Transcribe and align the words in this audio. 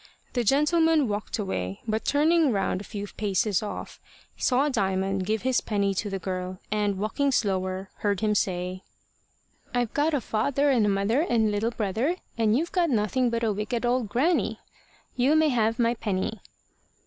The 0.33 0.43
gentleman 0.43 1.07
walked 1.07 1.37
away, 1.37 1.81
but 1.87 2.05
turning 2.05 2.51
round 2.51 2.81
a 2.81 2.83
few 2.83 3.05
paces 3.05 3.61
off, 3.61 4.01
saw 4.35 4.67
Diamond 4.67 5.27
give 5.27 5.43
his 5.43 5.61
penny 5.61 5.93
to 5.93 6.09
the 6.09 6.17
girl, 6.17 6.57
and, 6.71 6.97
walking 6.97 7.31
slower 7.31 7.91
heard 7.97 8.21
him 8.21 8.33
say: 8.33 8.81
"I've 9.75 9.93
got 9.93 10.15
a 10.15 10.19
father, 10.21 10.71
and 10.71 10.91
mother, 10.91 11.21
and 11.29 11.51
little 11.51 11.69
brother, 11.69 12.15
and 12.35 12.57
you've 12.57 12.71
got 12.71 12.89
nothing 12.89 13.29
but 13.29 13.43
a 13.43 13.53
wicked 13.53 13.85
old 13.85 14.09
grannie. 14.09 14.59
You 15.15 15.35
may 15.35 15.49
have 15.49 15.77
my 15.77 15.93
penny." 15.93 16.41